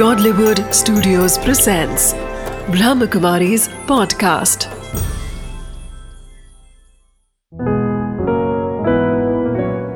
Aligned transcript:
Godlywood 0.00 0.58
Studios 0.58 1.32
presents 1.38 2.14
Brahmakumari's 2.70 3.68
podcast. 3.90 4.64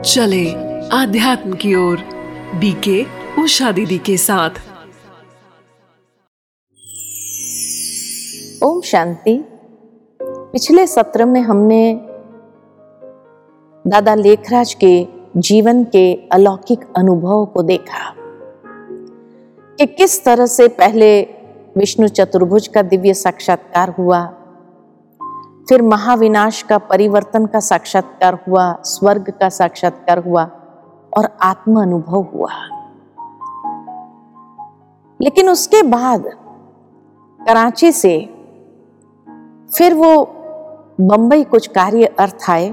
चले 0.02 0.52
आध्यात्म 0.88 1.52
की 1.52 1.74
ओर 1.74 1.96
बीके 2.54 3.06
उषा 3.42 3.72
दीदी 3.72 3.98
के 3.98 4.16
साथ। 4.16 4.50
ओम 8.64 8.80
शांति। 8.80 9.44
पिछले 10.22 10.86
सत्र 10.86 11.24
में 11.24 11.40
हमने 11.40 11.94
दादा 13.86 14.14
लेखराज 14.14 14.74
के 14.74 15.06
जीवन 15.36 15.84
के 15.84 16.28
अलौकिक 16.32 16.80
अनुभव 16.96 17.46
को 17.46 17.62
देखा। 17.62 18.17
कि 19.78 19.86
किस 19.86 20.24
तरह 20.24 20.46
से 20.46 20.68
पहले 20.68 21.22
विष्णु 21.76 22.08
चतुर्भुज 22.08 22.68
का 22.68 22.82
दिव्य 22.82 23.14
साक्षात्कार 23.14 23.94
हुआ? 23.98 24.26
फिर 25.68 25.82
महाविनाश 25.82 26.62
का 26.62 26.78
परिवर्तन 26.78 27.46
का 27.46 27.60
साक्षात्कार 27.60 28.38
हुआ, 28.48 28.76
स्वर्ग 28.80 29.30
का 29.30 29.48
साक्षात्कार 29.48 30.18
हुआ 30.18 30.44
और 31.16 31.38
आत्म 31.42 31.82
अनुभव 31.82 32.26
हुआ। 32.34 32.50
लेकिन 35.20 35.48
उसके 35.48 35.82
बाद 35.82 36.24
कराची 37.46 37.92
से 37.92 38.18
फिर 39.78 39.94
वो 39.94 40.34
बंबई 41.00 41.44
कुछ 41.44 41.66
कार्य 41.66 42.04
अर्थ 42.04 42.50
आए। 42.50 42.70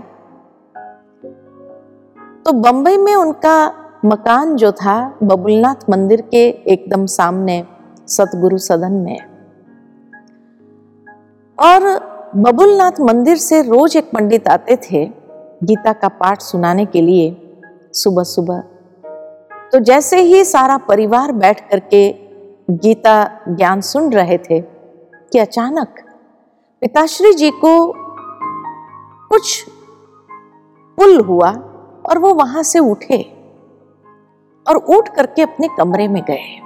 तो 2.45 2.51
बंबई 2.53 2.97
में 2.97 3.15
उनका 3.15 3.84
मकान 4.05 4.55
जो 4.55 4.71
था 4.71 5.19
बबुलनाथ 5.23 5.89
मंदिर 5.89 6.21
के 6.21 6.49
एकदम 6.49 7.05
सामने 7.05 7.65
सतगुरु 8.07 8.57
सदन 8.57 8.91
में। 8.91 9.19
और 11.59 11.99
बबुलनाथ 12.35 12.91
मंदिर 13.01 13.37
से 13.37 13.61
रोज 13.61 13.97
एक 13.97 14.11
पंडित 14.11 14.47
आते 14.47 14.75
थे 14.75 15.05
गीता 15.63 15.93
का 15.93 16.07
पाठ 16.07 16.41
सुनाने 16.41 16.85
के 16.85 17.01
लिए 17.01 17.57
सुबह 17.93 18.23
सुबह। 18.23 18.59
तो 19.71 19.79
जैसे 19.79 20.21
ही 20.21 20.45
सारा 20.45 20.77
परिवार 20.77 21.31
बैठ 21.31 21.69
करके 21.69 22.15
गीता 22.69 23.41
ज्ञान 23.49 23.81
सुन 23.81 24.13
रहे 24.13 24.37
थे 24.37 24.61
कि 25.31 25.39
अचानक 25.39 25.87
पिताश्री 26.81 27.33
जी 27.33 27.49
को 27.49 27.93
कुछ 29.29 29.65
पुल 30.97 31.19
हुआ 31.19 31.51
और 32.09 32.17
वो 32.17 32.33
वहाँ 32.33 32.63
से 32.63 32.79
उठे। 32.79 33.34
और 34.69 34.75
उठ 34.75 35.09
करके 35.09 35.41
अपने 35.41 35.67
कमरे 35.77 36.07
में 36.07 36.23
गए। 36.23 36.61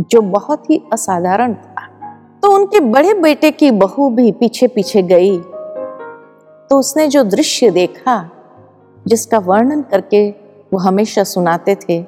जो 0.00 0.20
बहुत 0.20 0.70
ही 0.70 0.84
असाधारण 0.92 1.54
था। 1.54 1.86
तो 2.42 2.54
उनके 2.54 2.80
बड़े 2.80 3.14
बेटे 3.14 3.50
की 3.50 3.70
बहू 3.70 4.10
भी 4.10 4.32
पीछे 4.32 4.66
पीछे 4.66 5.02
गई। 5.02 5.38
तो 6.70 6.78
उसने 6.78 7.08
जो 7.08 7.24
दृश्य 7.24 7.70
देखा, 7.70 8.30
जिसका 9.06 9.38
वर्णन 9.38 9.82
करके 9.82 10.30
वो 10.72 10.78
हमेशा 10.78 11.24
सुनाते 11.24 11.74
थे 11.74 12.02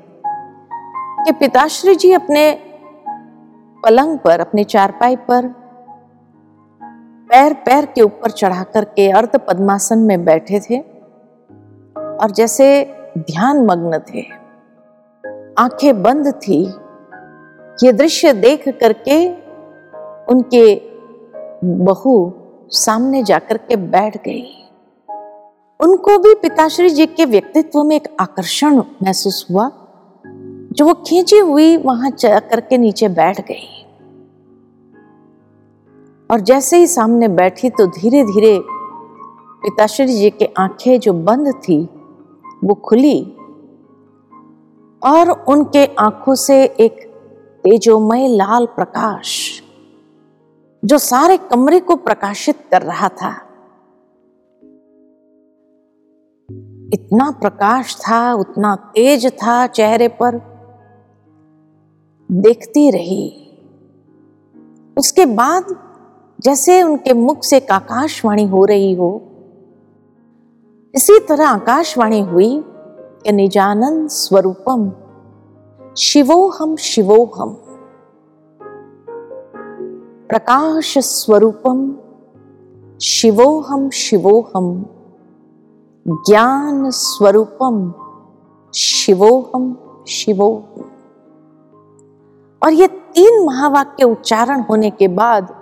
कि 1.24 1.32
पिताश्री 1.32 1.94
जी 1.94 2.12
अपने 2.12 2.58
पलंग 3.84 4.18
पर, 4.18 4.40
अपने 4.40 4.64
चारपाई 4.64 5.16
पर 5.16 5.46
पैर 7.30 7.52
पैर 7.54 7.86
के 7.86 8.02
ऊपर 8.02 8.30
चढ़ा 8.30 8.62
करके 8.62 9.10
अर्ध 9.10 9.38
पद्मासन 9.38 9.98
में 9.98 10.24
बैठे 10.24 10.60
थे 10.60 10.78
और 11.96 12.30
जैसे 12.30 12.94
ध्यान 13.18 13.66
मग्न 13.66 13.98
थे। 13.98 14.41
आँखें 15.58 16.02
बंद 16.02 16.34
थी। 16.34 16.64
ये 17.86 17.92
दृश्य 17.92 18.32
देख 18.32 18.68
करके 18.68 19.28
उनके 20.24 20.74
बहू 21.64 22.32
सामने 22.68 23.22
जाकर 23.22 23.56
के 23.56 23.76
बैठ 23.76 24.16
गई। 24.16 24.68
उनको 25.80 26.18
भी 26.18 26.34
पिताश्री 26.34 26.90
जी 26.90 27.06
के 27.06 27.24
व्यक्तित्व 27.24 27.82
में 27.82 27.96
एक 27.96 28.16
आकर्षण 28.20 28.76
महसूस 28.76 29.46
हुआ, 29.50 29.70
जो 30.72 30.84
वो 30.84 30.94
खींची 30.94 31.38
हुई 31.38 31.76
वहाँ 31.76 32.10
जाकर 32.18 32.60
के 32.60 32.78
नीचे 32.78 33.08
बैठ 33.08 33.40
गई। 33.40 33.86
और 36.30 36.40
जैसे 36.40 36.78
ही 36.78 36.86
सामने 36.86 37.28
बैठी 37.28 37.70
तो 37.70 37.86
धीरे 37.86 38.24
धीरे 38.24 38.58
पिताश्री 39.62 40.06
जी 40.06 40.30
के 40.30 40.48
आँखें 40.58 41.00
जो 41.00 41.12
बंद 41.12 41.54
थी, 41.54 41.88
वो 42.64 42.74
खुली। 42.74 43.36
और 45.04 45.30
उनके 45.30 45.84
आँखों 45.98 46.34
से 46.34 46.64
एक 46.64 47.00
तेजोमय 47.64 48.28
लाल 48.28 48.66
प्रकाश, 48.66 49.62
जो 50.84 50.98
सारे 50.98 51.36
कमरे 51.36 51.80
को 51.80 51.96
प्रकाशित 51.96 52.58
कर 52.70 52.82
रहा 52.82 53.08
था। 53.08 53.32
इतना 56.94 57.30
प्रकाश 57.30 57.96
था, 57.96 58.32
उतना 58.32 58.74
तेज 58.74 59.26
था, 59.26 59.66
चेहरे 59.66 60.08
पर 60.08 60.40
देखती 62.30 62.90
रही। 62.90 63.38
उसके 64.98 65.26
बाद 65.26 65.76
जैसे 66.40 66.82
उनके 66.82 67.12
मुख 67.12 67.44
से 67.44 67.56
एक 67.56 67.70
आकाशवाणी 67.70 68.44
हो 68.44 68.64
रही 68.64 68.92
हो, 68.94 69.10
इसी 70.94 71.18
तरह 71.18 71.48
आकाशवाणी 71.48 72.20
हुई 72.20 72.64
निजानंद 73.30 74.08
स्वरूपम, 74.08 74.92
शिवोहम 75.98 76.76
शिवोहम। 76.76 77.48
प्रकाश 80.28 80.98
स्वरूपम, 80.98 81.96
शिवोहम 83.02 83.90
शिवोहम। 83.90 84.86
ज्ञान 86.08 86.90
स्वरूपम, 86.90 87.94
शिवोहम 88.74 89.78
शिवोहम। 90.08 90.84
और 92.62 92.72
ये 92.72 92.86
तीन 92.86 93.46
महावाक्य 93.46 94.04
उच्चारण 94.04 94.60
होने 94.60 94.90
के 94.90 95.08
बाद 95.08 95.54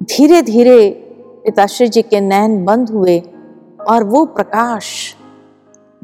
धीरे 0.00 0.42
धीरे 0.42 0.90
पिताश्री 1.44 1.88
जी 1.88 2.02
के 2.02 2.20
नयन 2.20 2.64
बंद 2.64 2.90
हुए 2.90 3.20
और 3.90 4.04
वो 4.04 4.24
प्रकाश 4.24 5.14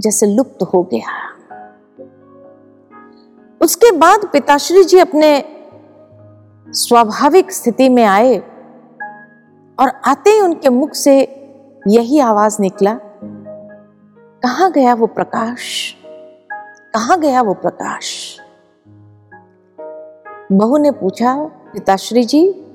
जैसे 0.00 0.26
लुप्त 0.26 0.62
हो 0.62 0.82
गया। 0.82 1.30
उसके 3.60 3.92
बाद 3.92 4.20
पिताश्री 4.32 4.84
जी 4.84 4.98
अपने 4.98 5.44
स्वाभाविक 6.68 7.52
स्थिति 7.52 7.88
में 7.88 8.04
आए 8.04 8.38
और 9.80 9.88
आते 9.88 10.30
ही 10.30 10.40
उनके 10.40 10.68
मुख 10.68 10.94
से 10.94 11.20
यही 11.88 12.18
आवाज़ 12.18 12.56
निकला, 12.60 12.98
कहा 14.42 14.68
गया 14.68 14.94
वो 14.94 15.06
प्रकाश? 15.06 15.96
कहा 16.94 17.16
गया 17.16 17.42
वो 17.42 17.54
प्रकाश? 17.54 18.38
बहू 20.52 20.76
ने 20.76 20.90
पूछा, 20.90 21.44
पिताश्री 21.44 22.24
जी, 22.24 22.66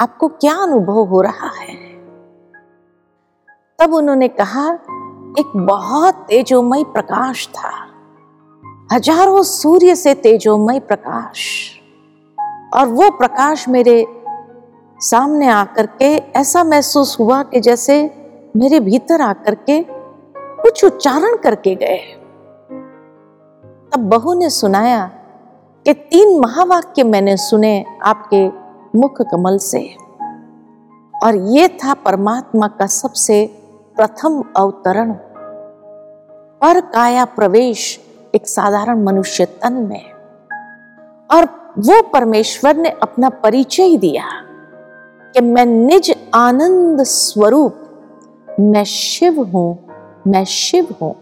आपको 0.00 0.28
क्या 0.28 0.54
अनुभव 0.54 0.98
हो 0.98 1.20
रहा 1.20 1.48
है? 1.48 1.74
तब 3.78 3.94
उन्होंने 3.94 4.28
कहा 4.28 4.78
एक 5.38 5.52
बहुत 5.56 6.14
तेजोमय 6.14 6.84
प्रकाश 6.84 7.48
था। 7.48 7.70
हज़ारों 8.92 9.42
सूर्य 9.42 9.94
से 9.96 10.14
तेजोमय 10.14 10.80
प्रकाश। 10.80 11.70
और 12.74 12.86
वो 12.86 13.10
प्रकाश 13.10 13.68
मेरे 13.68 14.06
सामने 15.00 15.48
आकर 15.48 15.86
के 15.86 16.16
ऐसा 16.16 16.64
महसूस 16.64 17.16
हुआ 17.20 17.42
कि 17.42 17.60
जैसे 17.60 18.14
मेरे 18.56 18.80
भीतर 18.80 19.20
आकर 19.20 19.54
के 19.54 19.86
कुछ 20.34 20.84
उच्चारण 20.84 21.36
करके 21.36 21.74
गए। 21.74 21.98
तब 23.92 23.98
बहू 23.98 24.34
ने 24.34 24.50
सुनाया 24.50 25.10
कि 25.86 25.94
तीन 25.94 26.40
महावाक्य 26.40 27.02
मैंने 27.02 27.36
सुने 27.36 27.84
आपके 28.02 28.48
मुख 28.98 29.22
कमल 29.22 29.58
से। 29.58 29.96
और 31.24 31.36
ये 31.36 31.68
था 31.68 31.94
परमात्मा 31.94 32.68
का 32.68 32.86
सबसे 32.86 33.56
प्रथम 33.96 34.44
अवतरण। 34.56 35.12
पर 36.60 36.80
काया 36.80 37.24
प्रवेश 37.24 38.00
एक 38.34 38.48
साधारण 38.48 39.04
मनुष्य 39.04 39.44
तन 39.44 39.72
में 39.72 40.12
और 41.30 41.44
वो 41.78 42.02
परमेश्वर 42.02 42.76
ने 42.76 42.88
अपना 42.88 43.28
परिचय 43.28 43.96
दिया 43.96 44.24
कि 45.34 45.40
मैं 45.40 45.66
निज 45.66 46.14
आनंद 46.34 47.02
स्वरूप, 47.02 47.76
मैं 48.60 48.84
शिव 48.84 49.42
हूँ, 49.42 49.78
मैं 50.26 50.44
शिव 50.44 50.94
हूँ। 51.02 51.14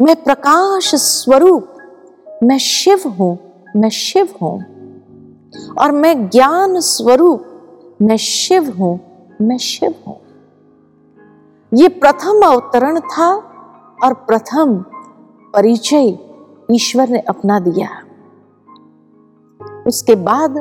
मैं 0.00 0.24
प्रकाश 0.24 0.94
स्वरूप, 0.94 1.74
मैं 2.42 2.58
शिव 2.58 3.08
हूँ, 3.08 3.38
मैं 3.76 3.88
शिव 3.88 4.28
हूँ। 4.42 4.60
और 5.80 5.92
मैं 5.92 6.30
ज्ञान 6.30 6.80
स्वरूप, 6.80 7.44
मैं 8.02 8.16
शिव 8.16 8.70
हूँ, 8.70 9.00
मैं 9.40 9.58
शिव 9.58 9.94
हूँ। 10.08 10.20
ये 11.74 11.88
प्रथम 11.88 12.40
अवतरण 12.44 13.00
था 13.00 13.51
और 14.02 14.14
प्रथम 14.14 14.84
परिचय 15.54 16.18
ईश्वर 16.70 17.08
ने 17.08 17.18
अपना 17.18 17.60
दिया। 17.60 17.88
उसके 19.86 20.14
बाद 20.14 20.58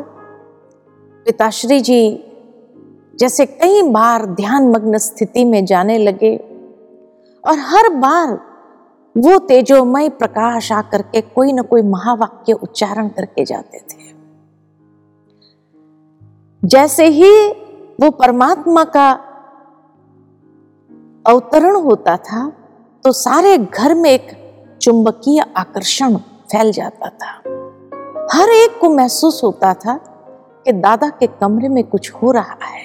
पिताश्री 1.25 1.79
जी 1.79 2.23
जैसे 3.19 3.45
कई 3.45 3.81
बार 3.81 4.25
ध्यान 4.25 4.67
मग्न 4.67 4.97
स्थिति 4.97 5.45
में 5.45 5.65
जाने 5.65 5.97
लगे 5.97 6.37
और 7.47 7.59
हर 7.59 7.89
बार 7.89 8.33
वो 9.17 9.39
तेजोमय 9.39 10.09
प्रकाश 10.09 10.71
आकर 10.71 11.01
के 11.01 11.21
कोई 11.21 11.53
ना 11.53 11.61
कोई 11.61 11.81
महावाक्य 11.81 12.53
उच्चारण 12.53 13.07
करके 13.07 13.45
जाते 13.45 13.77
थे। 13.77 14.11
जैसे 16.67 17.05
ही 17.07 17.49
वो 18.01 18.09
परमात्मा 18.09 18.83
का 18.83 19.11
अवतरण 21.27 21.75
होता 21.75 22.17
था 22.17 22.60
तो 23.05 23.11
सारे 23.11 23.57
घर 23.57 23.93
में 23.95 24.09
एक 24.09 24.27
चुंबकीय 24.81 25.45
आकर्षण 25.57 26.17
फैल 26.17 26.71
जाता 26.71 27.09
था। 27.09 27.31
हर 28.33 28.49
एक 28.49 28.77
को 28.81 28.89
महसूस 28.89 29.43
होता 29.43 29.73
था 29.73 29.95
कि 30.65 30.71
दादा 30.71 31.09
के 31.09 31.27
कमरे 31.27 31.69
में 31.69 31.83
कुछ 31.83 32.11
हो 32.13 32.31
रहा 32.31 32.57
है। 32.65 32.83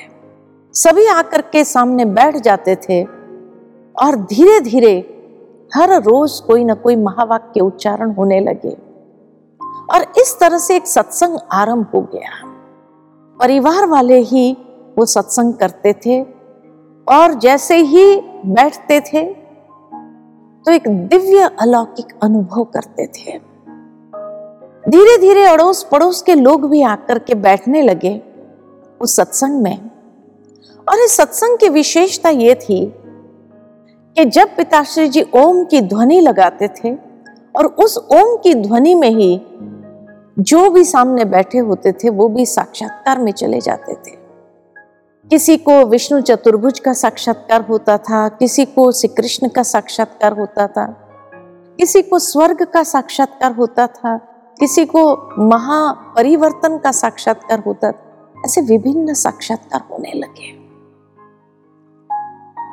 सभी 0.72 1.06
आकर 1.06 1.40
के 1.40 1.64
सामने 1.64 2.04
बैठ 2.04 2.36
जाते 2.36 2.76
थे 2.76 3.02
और 3.94 4.16
धीरे 4.16 4.60
धीरे 4.60 4.94
हर 5.74 6.02
रोज 6.02 6.40
कोई 6.40 6.64
ना 6.64 6.74
कोई 6.74 6.96
महावाक्य 6.96 7.60
उच्चारण 7.60 8.10
होने 8.10 8.40
लगे 8.40 8.76
और 9.94 10.12
इस 10.18 10.36
तरह 10.40 10.58
से 10.58 10.76
एक 10.76 10.86
सत्संग 10.86 11.38
आरंभ 11.52 11.86
हो 11.94 12.00
गया। 12.00 12.42
परिवार 13.40 13.86
वाले 13.86 14.20
ही 14.20 14.52
वो 14.98 15.06
सत्संग 15.06 15.54
करते 15.54 15.92
थे 16.06 16.22
और 17.06 17.34
जैसे 17.34 17.76
ही 17.76 18.20
बैठते 18.46 19.00
थे 19.00 19.45
तो 20.66 20.72
एक 20.72 20.88
दिव्य 20.88 21.50
अलौकिक 21.60 22.06
अनुभव 22.22 22.64
करते 22.64 23.06
थे। 23.06 23.38
धीरे 24.90 25.18
धीरे 25.18 25.44
अड़ोस 25.44 25.82
पड़ोस 25.82 26.22
के 26.22 26.34
लोग 26.34 26.70
भी 26.70 26.82
आकर 26.82 27.18
के 27.18 27.34
बैठने 27.34 27.82
लगे 27.82 28.22
उस 29.00 29.16
सत्संग 29.16 29.62
में। 29.62 29.90
और 30.88 30.98
इस 30.98 31.16
सत्संग 31.16 31.58
की 31.58 31.68
विशेषता 31.68 32.28
यह 32.28 32.54
थी 32.54 32.94
कि 34.16 34.24
जब 34.24 34.56
पिताश्री 34.56 35.08
जी 35.08 35.22
ओम 35.34 35.64
की 35.64 35.80
ध्वनि 35.80 36.20
लगाते 36.20 36.68
थे 36.68 36.94
और 37.56 37.66
उस 37.66 37.98
ओम 37.98 38.36
की 38.36 38.54
ध्वनि 38.54 38.94
में 38.94 39.10
ही 39.10 39.46
जो 40.38 40.70
भी 40.70 40.84
सामने 40.84 41.24
बैठे 41.24 41.58
होते 41.58 41.92
थे, 41.92 42.10
वो 42.10 42.28
भी 42.28 42.46
साक्षात्कार 42.46 43.18
में 43.18 43.32
चले 43.32 43.60
जाते 43.60 43.94
थे। 43.94 44.25
किसी 45.30 45.56
को 45.56 45.84
विष्णु 45.84 46.20
चतुर्भुज 46.20 46.80
का 46.80 46.92
साक्षात्कार 46.92 47.66
होता 47.66 47.98
था, 47.98 48.28
किसी 48.28 48.64
को 48.64 48.92
श्री 48.92 49.08
कृष्ण 49.08 49.48
का 49.48 49.62
साक्षात्कार 49.62 50.32
होता 50.32 50.66
था, 50.66 50.86
किसी 51.78 52.02
को 52.02 52.18
स्वर्ग 52.18 52.64
का 52.64 52.82
साक्षात्कार 52.82 53.52
होता 53.52 53.86
था, 53.86 54.16
किसी 54.60 54.84
को 54.84 55.16
महापरिवर्तन 55.38 56.78
का 56.78 56.92
साक्षात्कार 56.92 57.62
होता 57.66 57.92
था, 57.92 58.32
ऐसे 58.44 58.60
विभिन्न 58.60 59.14
साक्षात्कार 59.14 59.80
होने 59.90 60.12
लगे। 60.14 60.52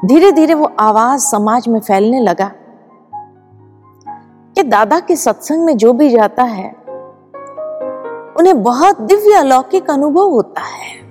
धीरे 0.08 0.32
धीरे 0.32 0.54
वो 0.54 0.72
आवाज़ 0.80 1.22
समाज 1.22 1.68
में 1.68 1.80
फैलने 1.80 2.20
लगा 2.20 2.52
कि 4.56 4.64
दादा 4.64 5.00
के 5.00 5.16
सत्संग 5.16 5.66
में 5.66 5.78
जो 5.78 5.94
भी 5.94 6.10
जाता 6.10 6.44
है, 6.44 6.70
उन्हें 8.38 8.64
बहुत 8.64 9.02
दिव्य 9.02 9.34
अलौकिक 9.34 9.90
अनुभव 9.90 10.30
होता 10.30 10.62
है। 10.62 11.03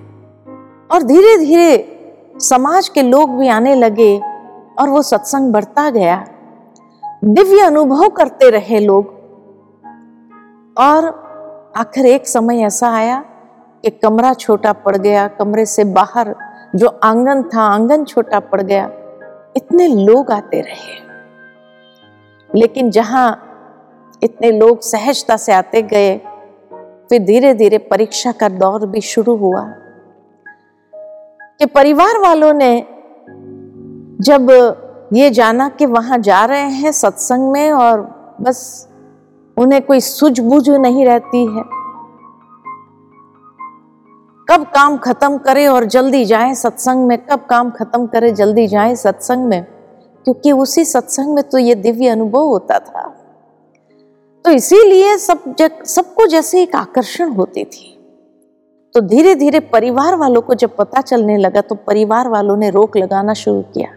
और 0.93 1.03
धीरे 1.03 1.37
धीरे 1.37 1.89
समाज 2.37 2.89
के 2.89 3.01
लोग 3.01 3.37
भी 3.37 3.47
आने 3.47 3.75
लगे 3.75 4.21
और 4.79 4.89
वो 4.89 5.01
सत्संग 5.01 5.53
बढ़ता 5.53 5.89
गया। 5.89 6.27
दिव्य 7.23 7.61
अनुभव 7.61 8.09
करते 8.09 8.49
रहे 8.49 8.79
लोग। 8.79 9.05
और 10.77 11.23
आखिर 11.77 12.05
एक 12.05 12.27
समय 12.27 12.61
ऐसा 12.61 12.89
आया 12.89 13.25
कि 13.83 13.89
कमरा 13.89 14.33
छोटा 14.33 14.73
पड़ 14.73 14.97
गया, 14.97 15.27
कमरे 15.27 15.65
से 15.65 15.83
बाहर 15.83 16.35
जो 16.75 16.99
आँगन 17.03 17.43
था, 17.43 17.61
आँगन 17.61 18.03
छोटा 18.03 18.39
पड़ 18.39 18.61
गया। 18.61 18.89
इतने 19.55 19.87
लोग 19.87 20.31
आते 20.31 20.61
रहे। 20.61 21.03
लेकिन 22.55 22.91
जहाँ 22.91 23.49
इतने 24.23 24.51
लोग 24.51 24.81
सहजता 24.81 25.37
से 25.37 25.53
आते 25.53 25.81
गए, 25.81 26.17
फिर 27.09 27.23
धीरे 27.23 27.53
धीरे 27.53 27.77
परीक्षा 27.77 28.31
का 28.31 28.49
दौर 28.49 28.85
भी 28.85 29.01
शुरू 29.01 29.35
हुआ। 29.35 29.73
कि 31.59 31.65
परिवार 31.65 32.17
वालों 32.17 32.53
ने 32.53 32.87
जब 34.21 34.47
ये 35.13 35.29
जाना 35.29 35.69
कि 35.69 35.85
वहाँ 35.85 36.17
जा 36.17 36.45
रहे 36.45 36.69
हैं 36.71 36.91
सत्संग 36.91 37.51
में 37.51 37.71
और 37.71 38.01
बस 38.41 38.89
उन्हें 39.57 39.81
कोई 39.81 39.99
सूझबूझ 39.99 40.69
नहीं 40.69 41.05
रहती 41.05 41.45
है। 41.45 41.63
कब 44.49 44.63
काम 44.63 44.97
खत्म 44.97 45.37
करे 45.37 45.67
और 45.67 45.85
जल्दी 45.85 46.25
जाए 46.25 46.55
सत्संग 46.55 47.07
में, 47.07 47.17
कब 47.17 47.45
काम 47.49 47.69
खत्म 47.69 48.07
करे, 48.07 48.31
जल्दी 48.31 48.67
जाए 48.67 48.95
सत्संग 48.95 49.45
में, 49.45 49.63
क्योंकि 50.23 50.51
उसी 50.51 50.85
सत्संग 50.85 51.35
में 51.35 51.43
तो 51.43 51.57
ये 51.57 51.75
दिव्य 51.75 52.07
अनुभव 52.07 52.39
होता 52.39 52.79
था। 52.79 53.07
तो 54.45 54.51
इसीलिए 54.51 55.17
सब 55.17 55.55
सबको 55.85 56.27
जैसे 56.27 56.61
एक 56.61 56.75
आकर्षण 56.75 57.29
होती 57.29 57.63
थी। 57.63 57.92
तो 58.95 59.01
धीरे 59.01 59.35
धीरे 59.35 59.59
परिवार 59.59 60.15
वालों 60.15 60.41
को 60.41 60.53
जब 60.53 60.75
पता 60.75 61.01
चलने 61.01 61.37
लगा 61.37 61.61
तो 61.61 61.75
परिवार 61.75 62.27
वालों 62.27 62.57
ने 62.57 62.69
रोक 62.69 62.97
लगाना 62.97 63.33
शुरू 63.33 63.61
किया। 63.61 63.89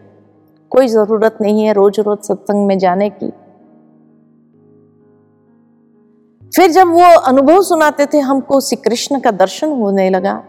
कोई 0.70 0.88
ज़रूरत 0.88 1.38
नहीं 1.40 1.64
है 1.64 1.72
रोज 1.72 2.00
रोज 2.00 2.18
सत्संग 2.18 2.66
में 2.66 2.78
जाने 2.78 3.10
की। 3.10 3.30
फिर 6.56 6.70
जब 6.70 6.88
वो 6.88 7.18
अनुभव 7.18 7.62
सुनाते 7.62 8.06
थे, 8.06 8.18
हमको 8.18 8.60
श्री 8.60 8.76
कृष्ण 8.76 9.20
का 9.20 9.30
दर्शन 9.30 9.72
होने 9.72 10.10
लगा। 10.10 10.44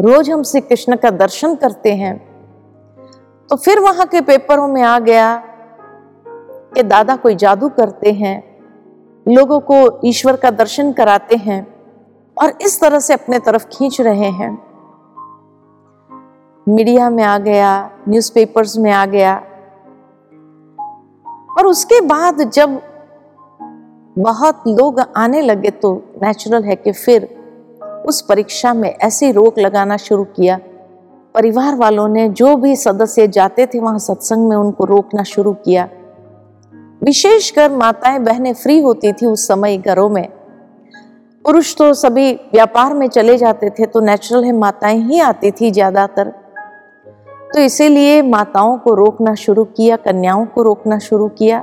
रोज 0.00 0.30
हम 0.30 0.42
श्री 0.42 0.60
कृष्ण 0.60 0.96
का 0.96 1.10
दर्शन 1.10 1.54
करते 1.54 1.94
हैं। 1.94 2.16
तो 3.50 3.56
फिर 3.56 3.80
वहाँ 3.80 4.06
के 4.06 4.20
पेपरों 4.20 4.68
में 4.68 4.82
आ 4.82 4.98
गया 4.98 5.42
कि 6.74 6.82
दादा 6.82 7.16
कोई 7.16 7.34
जादू 7.34 7.68
करते 7.68 8.12
हैं। 8.12 8.42
लोगों 9.26 9.60
को 9.60 10.00
ईश्वर 10.04 10.36
का 10.36 10.50
दर्शन 10.50 10.92
कराते 10.92 11.36
हैं। 11.36 11.77
और 12.42 12.58
इस 12.62 12.80
तरह 12.80 12.98
से 12.98 13.14
अपने 13.14 13.38
तरफ़ 13.38 13.66
खींच 13.66 14.00
रहे 14.00 14.30
हैं। 14.30 14.68
मीडिया 16.68 17.10
में 17.10 17.24
आ 17.24 17.38
गया 17.38 17.90
न्यूज़पेपर्स 18.08 18.78
में 18.78 18.92
आ 18.92 19.06
गया। 19.06 19.42
और 21.58 21.66
उसके 21.66 22.00
बाद 22.00 22.50
जब 22.50 22.82
बहुत 24.18 24.62
लोग 24.68 25.00
आने 25.16 25.42
लगे 25.42 25.70
तो 25.70 26.02
नेचुरल 26.22 26.64
है 26.64 26.76
कि 26.76 26.92
फिर 26.92 27.38
उस 28.06 28.20
परीक्षा 28.20 28.74
में 28.74 28.90
ऐसी 28.90 29.32
रोक 29.32 29.58
लगाना 29.58 29.96
शुरू 29.96 30.24
किया। 30.24 30.58
परिवार 31.34 31.74
वालों 31.74 32.08
ने 32.08 32.28
जो 32.28 32.56
भी 32.56 32.76
सदस्य 32.76 33.28
जाते 33.28 33.66
थे, 33.66 33.80
वहाँ 33.80 33.98
सत्संग 33.98 34.48
में 34.48 34.56
उनको 34.56 34.84
रोकना 34.84 35.22
शुरू 35.22 35.52
किया। 35.52 35.88
विशेषकर 37.02 37.70
माताएँ 37.70 38.18
बहनें 38.18 38.54
फ्री 38.54 38.80
होती 38.80 39.12
थी 39.12 39.26
उस 39.26 39.48
समय 39.48 39.78
घरों 39.78 40.08
में। 40.08 40.37
पुरुष 41.44 41.74
तो 41.76 41.92
सभी 41.94 42.32
व्यापार 42.52 42.94
में 42.94 43.08
चले 43.08 43.36
जाते 43.38 43.70
थे 43.70 43.86
तो 43.86 44.00
नेचुरल 44.00 44.44
है, 44.44 44.52
माताएँ 44.52 45.00
ही 45.00 45.20
आती 45.20 45.50
थी 45.50 45.70
ज़्यादातर। 45.70 46.28
तो 47.54 47.60
इसीलिए 47.60 48.20
माताओं 48.22 48.76
को 48.78 48.94
रोकना 48.94 49.34
शुरू 49.34 49.64
किया, 49.64 49.96
कन्याओं 49.96 50.44
को 50.46 50.62
रोकना 50.62 50.98
शुरू 50.98 51.28
किया। 51.28 51.62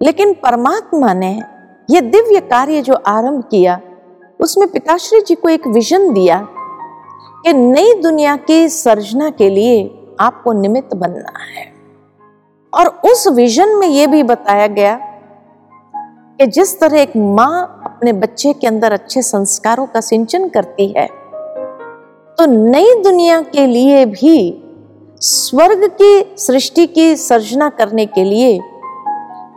लेकिन 0.00 0.32
परमात्मा 0.34 1.12
ने 1.14 1.32
यह 1.88 2.00
दिव्य 2.00 2.40
कार्य 2.40 2.82
जो 2.82 2.94
आरंभ 2.94 3.42
किया, 3.50 3.80
उसमें 4.40 4.68
पिताश्री 4.68 5.20
जी 5.20 5.34
को 5.34 5.48
एक 5.48 5.66
विजन 5.66 6.12
दिया 6.12 6.40
कि 7.44 7.52
नई 7.52 7.94
दुनिया 8.02 8.36
की 8.36 8.68
सर्जना 8.68 9.30
के 9.30 9.48
लिए 9.50 9.78
आपको 10.20 10.52
निमित्त 10.52 10.94
बनना 10.96 11.38
है। 11.40 11.70
और 12.72 12.88
उस 13.04 13.26
विजन 13.28 13.74
में 13.76 13.86
यह 13.88 14.06
भी 14.06 14.22
बताया 14.22 14.66
गया 14.66 14.98
कि 16.38 16.46
जिस 16.46 16.78
तरह 16.80 17.00
एक 17.00 17.16
माँ 17.16 17.81
अपने 18.02 18.12
बच्चे 18.12 18.52
के 18.52 18.66
अंदर 18.66 18.92
अच्छे 18.92 19.22
संस्कारों 19.22 19.86
का 19.86 20.00
सिंचन 20.00 20.48
करती 20.48 20.86
है। 20.96 21.06
तो 22.38 22.46
नई 22.46 22.94
दुनिया 23.02 23.40
के 23.42 23.66
लिए 23.66 24.06
भी 24.06 24.64
स्वर्ग 25.20 25.86
की 26.02 26.34
सृष्टि 26.38 26.86
की 26.86 27.16
सर्जना 27.16 27.68
करने 27.68 28.06
के 28.06 28.24
लिए 28.24 28.58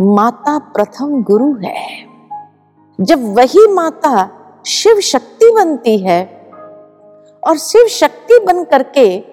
माता 0.01 0.57
प्रथम 0.59 1.23
गुरु 1.23 1.55
है। 1.63 2.05
जब 3.01 3.35
वही 3.35 3.67
माता 3.67 4.29
शिव 4.65 4.99
शक्ति 4.99 5.51
बनती 5.51 5.97
है 5.97 6.23
और 7.47 7.57
शिव 7.57 7.87
शक्ति 7.87 8.39
बन 8.39 8.63
करके 8.63 9.23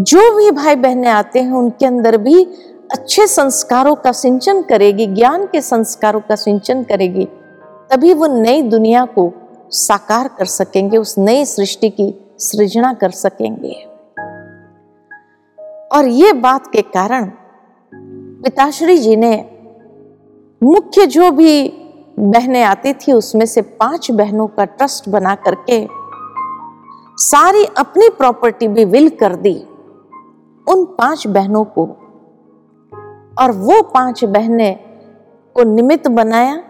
जो 0.00 0.36
भी 0.36 0.50
भाई 0.50 0.76
बहने 0.76 1.08
आते 1.08 1.40
हैं, 1.40 1.52
उनके 1.52 1.86
अंदर 1.86 2.16
भी 2.16 2.44
अच्छे 2.92 3.26
संस्कारों 3.26 3.94
का 3.94 4.12
सिंचन 4.12 4.62
करेगी, 4.62 5.06
ज्ञान 5.06 5.46
के 5.46 5.60
संस्कारों 5.60 6.20
का 6.20 6.36
सिंचन 6.36 6.82
करेगी। 6.82 7.28
तभी 7.92 8.14
वो 8.14 8.26
नई 8.26 8.62
दुनिया 8.62 9.04
को 9.04 9.32
साकार 9.70 10.28
कर 10.28 10.44
सकेंगे, 10.44 10.96
उस 10.96 11.18
नई 11.18 11.44
सृष्टि 11.44 11.90
की 11.90 12.34
सृजना 12.38 12.92
कर 12.92 13.10
सकेंगे। 13.10 13.72
और 15.96 16.06
ये 16.06 16.32
बात 16.32 16.66
के 16.66 16.82
कारण 16.82 17.30
पिताश्री 18.42 18.98
जी 18.98 19.16
ने 19.16 19.34
मुख्य 20.62 21.06
जो 21.06 21.30
भी 21.30 21.68
बहनें 22.18 22.62
आती 22.62 22.92
थी, 22.92 23.12
उसमें 23.12 23.46
से 23.46 23.62
पाँच 23.62 24.10
बहनों 24.10 24.46
का 24.46 24.64
ट्रस्ट 24.64 25.08
बना 25.08 25.34
करके 25.34 25.88
सारी 27.16 27.64
अपनी 27.64 28.08
प्रॉपर्टी 28.08 28.68
भी 28.68 28.84
विल 28.84 29.08
कर 29.08 29.36
दी 29.36 29.54
उन 30.66 30.84
पाँच 30.84 31.26
बहनों 31.26 31.64
को। 31.64 31.86
और 33.42 33.52
वो 33.52 33.82
पाँच 33.82 34.24
बहनें 34.24 34.76
को 35.54 35.62
निमित्त 35.62 36.08
बनाया 36.08 36.62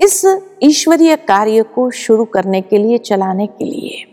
इस 0.00 0.24
ईश्वरीय 0.62 1.14
कार्य 1.16 1.62
को 1.62 1.90
शुरू 1.90 2.24
करने 2.24 2.60
के 2.60 2.78
लिए, 2.78 2.98
चलाने 2.98 3.46
के 3.46 3.64
लिए। 3.64 4.04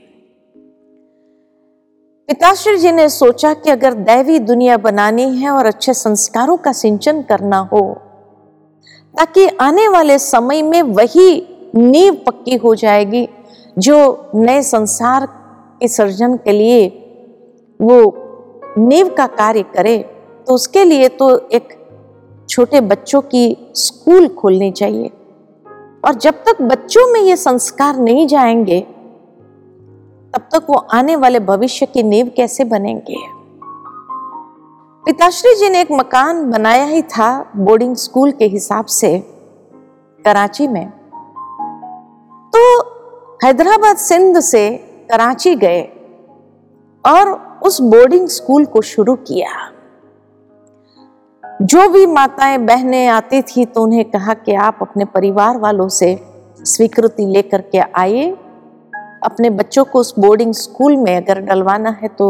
पिताश्री 2.29 2.77
जी 2.77 2.91
ने 2.91 3.07
सोचा 3.09 3.53
कि 3.53 3.69
अगर 3.69 3.93
दैवी 3.93 4.39
दुनिया 4.39 4.77
बनानी 4.77 5.23
है 5.37 5.49
और 5.49 5.65
अच्छे 5.65 5.93
संस्कारों 5.93 6.57
का 6.57 6.71
सिंचन 6.71 7.21
करना 7.21 7.57
हो, 7.73 7.81
ताकि 9.15 9.47
आने 9.61 9.87
वाले 9.87 10.17
समय 10.19 10.61
में 10.61 10.81
वही 10.81 11.47
नींव 11.75 12.13
पक्की 12.27 12.55
हो 12.55 12.75
जाएगी 12.75 13.27
जो 13.77 13.97
नए 14.35 14.61
संसार 14.61 15.25
के 15.79 15.87
सर्जन 15.87 16.35
के 16.37 16.51
लिए 16.51 16.87
वो 17.79 17.99
नींव 18.77 19.09
का 19.09 19.27
कार्य 19.27 19.63
करे 19.75 19.97
तो 20.47 20.53
उसके 20.53 20.83
लिए 20.83 21.09
तो 21.09 21.29
एक 21.49 21.73
छोटे 22.49 22.81
बच्चों 22.81 23.21
की 23.21 23.71
स्कूल 23.75 24.27
खोलनी 24.27 24.71
चाहिए। 24.71 25.11
और 26.05 26.13
जब 26.13 26.33
तक 26.33 26.61
बच्चों 26.61 27.13
में 27.13 27.21
ये 27.21 27.35
संस्कार 27.35 27.97
नहीं 27.97 28.27
जाएँगे, 28.27 28.81
तब 30.33 30.39
तक 30.39 30.67
वो 30.69 30.75
आने 30.75 31.15
वाले 31.15 31.39
भविष्य 31.39 31.85
की 31.85 32.03
नींव 32.03 32.31
कैसे 32.37 32.63
बनेंगे? 32.63 33.15
पिताश्री 35.05 35.55
जी 35.55 35.69
ने 35.69 35.81
एक 35.81 35.91
मकान 35.91 36.51
बनाया 36.51 36.85
ही 36.85 37.01
था 37.01 37.51
बोर्डिंग 37.55 37.95
स्कूल 37.95 38.31
के 38.31 38.45
हिसाब 38.45 38.85
से, 38.85 39.19
कराची 40.25 40.67
में। 40.67 40.89
तो 42.55 42.81
हैदराबाद 43.43 43.97
सिंध 43.97 44.39
से 44.39 44.77
कराची 45.11 45.55
गए 45.55 45.81
और 47.05 47.59
उस 47.63 47.81
बोर्डिंग 47.81 48.27
स्कूल 48.27 48.65
को 48.65 48.81
शुरू 48.81 49.15
किया। 49.15 49.71
जो 51.61 51.87
भी 51.89 52.05
माताएँ, 52.05 52.57
बहनें 52.57 53.07
आती 53.07 53.41
थी 53.41 53.65
तो 53.65 53.83
उन्हें 53.83 54.03
कहा 54.05 54.33
कि 54.33 54.53
आप 54.55 54.79
अपने 54.81 55.05
परिवार 55.05 55.57
वालों 55.57 55.87
से 55.89 56.19
स्वीकृति 56.63 57.25
लेकर 57.25 57.61
के 57.61 57.79
आइए। 57.79 58.29
अपने 59.23 59.49
बच्चों 59.49 59.85
को 59.85 59.99
उस 59.99 60.13
बोर्डिंग 60.19 60.53
स्कूल 60.53 60.97
में 60.97 61.15
अगर 61.17 61.39
डलवाना 61.39 61.97
है 62.01 62.07
तो 62.07 62.27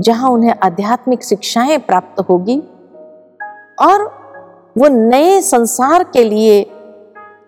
जहाँ 0.00 0.30
उन्हें 0.30 0.54
आध्यात्मिक 0.64 1.24
शिक्षाएँ 1.24 1.78
प्राप्त 1.78 2.20
होगी 2.20 2.58
और 3.80 4.04
वो 4.78 4.88
नए 4.88 5.40
संसार 5.40 6.04
के 6.04 6.24
लिए 6.24 6.60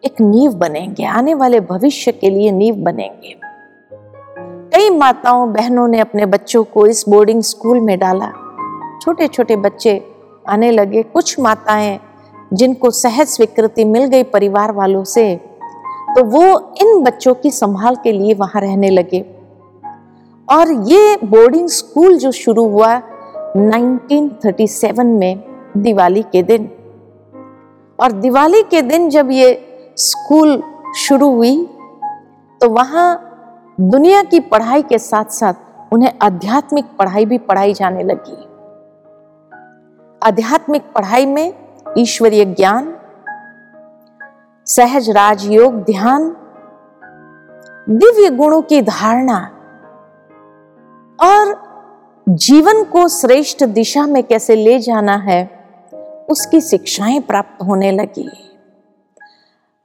एक 0.05 0.21
नींव 0.21 0.53
बनेंगे, 0.53 1.05
आने 1.05 1.35
वाले 1.35 1.61
भविष्य 1.61 2.13
के 2.13 2.31
लिए 2.31 2.51
नींव 2.53 2.75
बनेंगे। 2.75 3.35
कई 4.73 4.91
माताओं, 4.91 5.53
बहनों 5.53 5.87
ने 5.89 6.01
अपने 6.01 6.27
बच्चों 6.27 6.65
को 6.65 6.87
इस 6.87 7.05
बोर्डिंग 7.09 7.43
स्कूल 7.43 7.81
में 7.81 7.99
डाला। 7.99 8.33
छोटे 9.03 9.29
छोटे 9.29 9.57
बच्चे 9.57 9.99
आने 10.49 10.71
लगे 10.71 11.03
कुछ 11.03 11.38
माताएँ 11.41 11.99
जिनको 12.53 12.91
सहज 12.91 13.26
स्वीकृति 13.26 13.85
मिल 13.85 14.05
गई 14.05 14.23
परिवार 14.23 14.73
वालों 14.73 15.05
से 15.05 15.35
तो 16.17 16.25
वो 16.25 16.45
इन 16.83 17.03
बच्चों 17.03 17.35
की 17.35 17.50
संभाल 17.50 17.97
के 17.97 18.12
लिए 18.12 18.35
वहाँ 18.35 18.61
रहने 18.61 18.91
लगे। 18.91 19.25
और 20.49 20.73
ये 20.88 21.17
बोर्डिंग 21.25 21.69
स्कूल 21.69 22.17
जो 22.19 22.31
शुरू 22.33 22.65
हुआ 22.69 22.95
1937 23.57 25.05
में, 25.05 25.43
दिवाली 25.76 26.23
के 26.23 26.43
दिन। 26.43 26.71
और 27.99 28.12
दिवाली 28.12 28.62
के 28.62 28.83
दिन 28.83 29.09
जब 29.11 29.31
ये 29.31 29.49
स्कूल 29.97 30.62
शुरू 30.97 31.31
हुई 31.35 31.57
तो 32.61 32.69
वहाँ 32.71 33.09
दुनिया 33.81 34.23
की 34.23 34.41
पढ़ाई 34.41 34.83
के 34.83 34.99
साथ 34.99 35.25
साथ 35.25 35.93
उन्हें 35.93 36.12
आध्यात्मिक 36.23 36.85
पढ़ाई 36.99 37.25
भी 37.25 37.38
पढ़ाई 37.38 37.73
जाने 37.75 38.03
लगी। 38.03 38.46
आध्यात्मिक 40.26 40.83
पढ़ाई 40.83 41.26
में 41.26 41.54
ईश्वरीय 41.99 42.45
ज्ञान, 42.45 42.97
सहज 44.66 45.11
राजयोग 45.11 45.75
ध्यान, 45.75 46.37
दिव्य 47.88 48.30
गुणों 48.30 48.62
की 48.62 48.83
धारणा 48.83 49.37
और 51.21 51.54
जीवन 52.28 52.85
को 52.85 53.09
श्रेष्ठ 53.09 53.64
दिशा 53.64 54.06
में 54.06 54.25
कैसे 54.25 54.56
ले 54.56 54.78
जाना 54.78 55.16
है, 55.16 55.64
उसकी 56.30 56.61
शिक्षाएँ 56.61 57.21
प्राप्त 57.21 57.62
होने 57.62 57.92
लगी। 57.92 58.30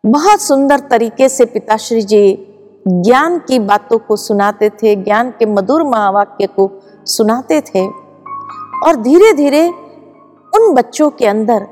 बहुत 0.05 0.41
सुंदर 0.41 0.79
तरीके 0.79 1.29
से 1.29 1.45
पिताश्री 1.45 2.01
जी 2.01 2.47
ज्ञान 2.87 3.39
की 3.39 3.59
बातों 3.59 3.97
को 3.97 4.15
सुनाते 4.15 4.69
थे, 4.69 4.95
ज्ञान 4.95 5.31
के 5.31 5.45
मधुर 5.45 5.83
महावाक्य 5.83 6.47
को 6.47 6.71
सुनाते 7.05 7.61
थे 7.61 7.87
और 8.87 8.95
धीरे 8.95 9.33
धीरे 9.33 9.90
उन 10.55 10.73
बच्चों 10.73 11.09
के 11.09 11.25
अंदर 11.25 11.67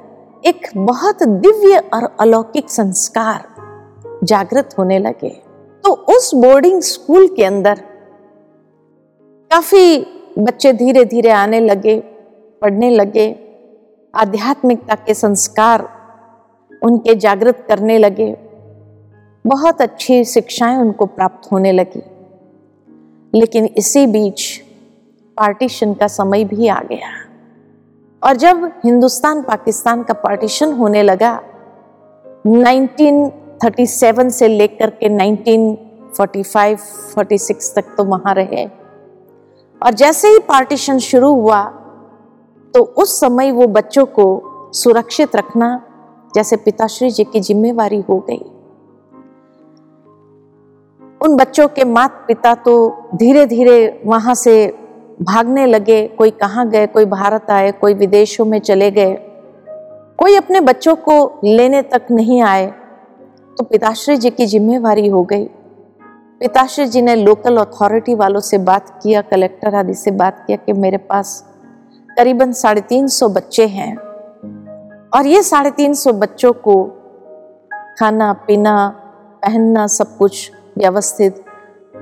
एक 0.45 0.67
बहुत 0.77 1.23
दिव्य 1.23 1.77
और 1.77 2.15
अलौकिक 2.19 2.69
संस्कार 2.69 3.47
जागृत 4.23 4.69
होने 4.77 4.99
लगे। 4.99 5.29
तो 5.83 5.93
उस 5.93 6.35
बोर्डिंग 6.35 6.81
स्कूल 6.81 7.27
के 7.27 7.43
अंदर 7.43 7.75
काफ़ी 9.51 10.07
बच्चे 10.39 10.73
धीरे 10.73 11.05
धीरे 11.05 11.29
आने 11.29 11.59
लगे, 11.59 11.99
पढ़ने 12.61 12.89
लगे, 12.89 13.35
आध्यात्मिकता 14.15 14.95
के 14.95 15.13
संस्कार 15.13 15.89
उनके 16.83 17.15
जागृत 17.15 17.65
करने 17.67 17.97
लगे। 17.97 18.37
बहुत 19.47 19.81
अच्छी 19.81 20.25
शिक्षाएँ 20.25 20.77
उनको 20.77 21.05
प्राप्त 21.05 21.51
होने 21.51 21.71
लगी। 21.71 22.03
लेकिन 23.39 23.65
इसी 23.65 24.07
बीच 24.07 24.57
पार्टीशन 25.37 25.93
का 25.93 26.07
समय 26.07 26.43
भी 26.43 26.67
आ 26.67 26.79
गया। 26.79 27.28
और 28.23 28.35
जब 28.35 28.63
हिंदुस्तान 28.85 29.41
पाकिस्तान 29.41 30.03
का 30.03 30.13
पार्टीशन 30.13 30.71
होने 30.73 31.03
लगा 31.03 31.41
1937 32.47 34.29
से 34.29 34.47
लेकर 34.47 34.89
के 34.89 35.09
1945 35.09 36.79
46 37.17 37.75
तक 37.75 37.85
तो 37.97 38.03
वहाँ 38.03 38.33
रहे। 38.33 38.65
और 39.81 39.93
जैसे 39.93 40.27
ही 40.27 40.39
पार्टीशन 40.39 40.97
शुरू 40.97 41.33
हुआ 41.33 41.63
तो 42.73 42.83
उस 42.83 43.19
समय 43.19 43.51
वो 43.51 43.67
बच्चों 43.67 44.05
को 44.05 44.25
सुरक्षित 44.73 45.35
रखना 45.35 45.81
जैसे 46.35 46.55
पिताश्री 46.55 47.09
जी 47.11 47.23
की 47.23 47.39
जिम्मेवारी 47.39 48.01
हो 48.09 48.19
गई। 48.19 48.41
उन 51.21 51.35
बच्चों 51.35 51.67
के 51.67 51.83
माता 51.83 52.25
पिता 52.25 52.55
तो 52.55 52.73
धीरे 53.15 53.45
धीरे 53.45 54.01
वहाँ 54.05 54.35
से 54.35 54.53
भागने 55.21 55.65
लगे, 55.65 56.07
कोई 56.07 56.31
कहाँ 56.31 56.69
गए, 56.69 56.87
कोई 56.87 57.05
भारत 57.05 57.51
आए, 57.51 57.71
कोई 57.71 57.93
विदेशों 57.93 58.45
में 58.45 58.59
चले 58.59 58.91
गए। 58.91 59.13
कोई 60.17 60.35
अपने 60.35 60.61
बच्चों 60.61 60.95
को 60.95 61.39
लेने 61.43 61.81
तक 61.81 62.01
नहीं 62.11 62.41
आए। 62.41 62.73
तो 63.57 63.63
पिताश्री 63.63 64.17
जी 64.17 64.29
की 64.29 64.45
जिम्मेवारी 64.45 65.07
हो 65.07 65.23
गई। 65.23 65.45
पिताश्री 66.39 66.85
जी 66.85 67.01
ने 67.01 67.15
लोकल 67.15 67.57
अथॉरिटी 67.57 68.15
वालों 68.15 68.39
से 68.39 68.57
बात 68.57 68.99
किया 69.03 69.21
कलेक्टर 69.21 69.75
आदि 69.75 69.93
से 69.93 70.11
बात 70.11 70.43
किया 70.47 70.57
कि 70.57 70.73
मेरे 70.73 70.97
पास 70.97 71.45
करीबन 72.17 72.51
साढ़े 72.51 72.81
तीन 72.81 73.07
सौ 73.07 73.29
बच्चे 73.29 73.67
हैं। 73.67 73.97
और 75.09 75.25
ये 75.25 75.43
साढ़े 75.43 75.71
तीन 75.71 75.93
सौ 75.93 76.13
बच्चों 76.13 76.53
को 76.53 76.83
खाना, 77.99 78.33
पीना, 78.33 78.89
पहनना, 79.41 79.87
सब 79.87 80.17
कुछ 80.17 80.51
व्यवस्थित, 80.77 81.45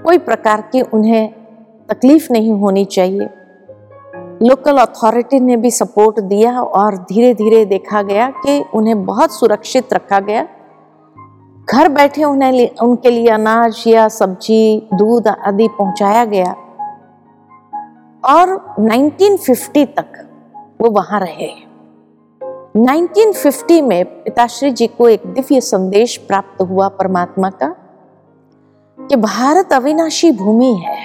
कोई 0.04 0.18
प्रकार 0.18 0.62
की 0.62 0.82
उन्हें 0.82 1.47
तकलीफ़ 1.90 2.28
नहीं 2.32 2.52
होनी 2.52 2.86
चाहिए। 2.86 3.30
लोकल 4.42 4.78
अथॉरिटी 4.78 5.40
ने 5.40 5.58
भी 5.58 5.72
सपोर्ट 5.72 6.20
दिया 6.20 6.62
और 6.62 6.96
धीरे 6.96 7.34
धीरे 7.34 7.66
देखा 7.66 8.02
गया 8.02 8.30
कि 8.30 8.66
उन्हें 8.74 9.06
बहुत 9.06 9.32
सुरक्षित 9.32 9.94
रखा 9.94 10.20
गया। 10.20 10.48
घर 11.70 11.90
बैठे 11.90 12.24
उन्हें 12.24 12.70
उनके 12.84 13.10
लिए 13.10 13.28
अनाज 13.28 13.84
या 13.88 14.08
सब्ज़ी, 14.08 14.90
दूध 14.94 15.28
आदि 15.28 15.68
पहुँचाया 15.68 16.26
गया। 16.26 16.56
और 18.26 18.76
1950 18.80 19.86
तक 19.86 20.30
वो 20.82 20.90
वहाँ 20.90 21.20
रहे। 21.20 21.68
1950 22.82 23.82
में 23.82 24.06
पिताश्री 24.06 24.72
जी 24.72 24.88
को 24.88 25.10
एक 25.10 25.22
दिव्य 25.26 25.62
संदेश 25.62 26.18
प्राप्त 26.18 26.62
हुआ 26.62 26.88
परमात्मा 26.88 27.50
का 27.50 27.76
कि 29.00 29.16
भारत 29.16 29.74
अविनाशी 29.74 30.32
भूमि 30.32 30.74
है। 30.74 30.97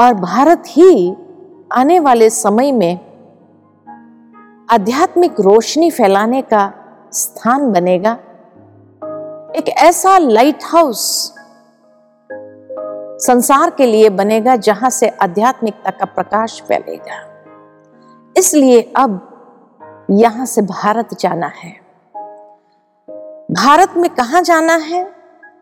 और 0.00 0.14
भारत 0.14 0.62
ही 0.66 1.16
आने 1.72 2.00
वाले 2.00 2.30
समय 2.30 2.72
में 2.72 2.94
आध्यात्मिक 4.70 5.40
रोशनी 5.40 5.90
फैलाने 5.90 6.42
का 6.42 6.72
स्थान 7.12 7.72
बनेगा। 7.72 8.12
एक 9.56 9.68
ऐसा 9.68 10.18
लाइट 10.18 10.58
हाउस 10.64 11.34
संसार 13.26 13.70
के 13.70 13.86
लिए 13.86 14.08
बनेगा 14.08 14.56
जहाँ 14.56 14.90
से 14.90 15.08
आध्यात्मिकता 15.08 15.90
का 15.90 16.04
प्रकाश 16.04 16.62
फैलेगा। 16.68 17.42
इसलिए 18.36 18.92
अब 18.96 19.32
यहाँ 20.10 20.46
से 20.46 20.62
भारत 20.62 21.08
जाना 21.20 21.46
है। 21.46 21.72
भारत 23.52 23.94
में 23.96 24.10
कहा 24.10 24.40
जाना 24.40 24.74
है? 24.74 25.12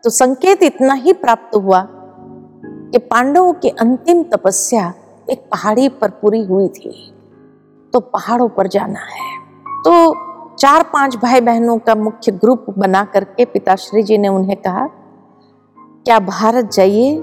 तो 0.03 0.09
संकेत 0.09 0.63
इतना 0.63 0.93
ही 0.93 1.13
प्राप्त 1.13 1.55
हुआ 1.55 1.87
कि 2.91 2.97
पांडवों 2.97 3.53
की 3.53 3.69
अंतिम 3.69 4.23
तपस्या 4.23 4.93
एक 5.29 5.39
पहाड़ी 5.39 5.89
पर 5.89 6.09
पूरी 6.09 6.43
हुई 6.43 6.67
थी। 6.67 7.13
तो 7.93 7.99
पहाड़ों 7.99 8.49
पर 8.49 8.67
जाना 8.67 8.99
है। 8.99 9.39
तो 9.87 10.15
चार 10.55 10.83
पाँच 10.83 11.15
भाई 11.15 11.41
बहनों 11.41 11.77
का 11.77 11.95
मुख्य 11.95 12.31
ग्रुप 12.31 12.65
बना 12.77 13.05
करके 13.05 13.45
पिताश्री 13.45 14.03
जी 14.03 14.17
ने 14.17 14.27
उन्हें 14.27 14.57
कहा, 14.57 14.87
क्या 15.77 16.19
भारत 16.19 16.71
जाइए? 16.71 17.19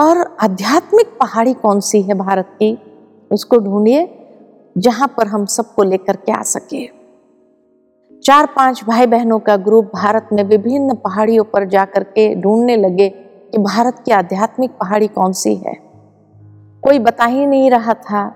और 0.00 0.36
आध्यात्मिक 0.40 1.06
पहाड़ी 1.06 1.54
कौन 1.54 1.80
सी 1.80 2.02
है 2.02 2.14
भारत 2.14 2.46
की? 2.46 2.78
उसको 3.32 3.58
ढूंढिए, 3.58 4.26
जहाँ 4.78 5.14
पर 5.16 5.26
हम 5.26 5.46
सबको 5.46 5.82
लेकर 5.82 6.16
के 6.16 6.32
आ 6.32 6.42
सके। 6.42 6.86
चार 8.24 8.46
पाँच 8.46 8.84
भाई 8.84 9.06
बहनों 9.06 9.38
का 9.38 9.56
ग्रुप 9.56 9.84
भारत 9.84 10.28
में 10.32 10.44
विभिन्न 10.44 10.94
पहाड़ियों 10.94 11.44
पर 11.44 11.68
जाकर 11.68 12.02
के 12.02 12.34
ढूँढने 12.34 12.76
लगे। 12.76 13.27
कि 13.52 13.58
भारत 13.58 14.02
की 14.06 14.12
आध्यात्मिक 14.12 14.70
पहाड़ी 14.70 15.06
कौन 15.08 15.32
सी 15.32 15.54
है? 15.56 15.74
कोई 16.82 16.98
बता 16.98 17.24
ही 17.24 17.46
नहीं 17.46 17.70
रहा 17.70 17.94
था। 17.94 18.28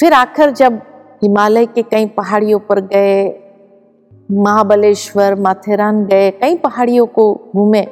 फिर 0.00 0.12
आखिर 0.12 0.50
जब 0.50 0.80
हिमालय 1.22 1.66
के 1.66 1.82
कई 1.82 2.06
पहाड़ियों 2.06 2.58
पर 2.58 2.80
गए, 2.80 3.28
महाबलेश्वर, 4.32 5.34
माथेरान 5.34 6.04
गए, 6.06 6.30
कई 6.30 6.56
पहाड़ियों 6.56 7.06
को 7.06 7.32
घूमे, 7.56 7.82